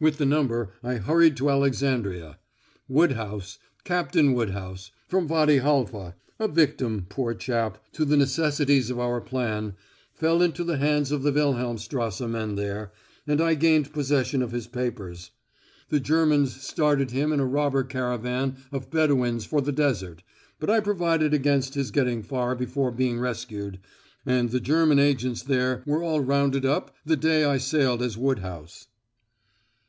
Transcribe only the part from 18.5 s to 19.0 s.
of